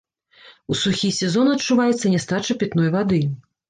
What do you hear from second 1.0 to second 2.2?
сезон адчуваецца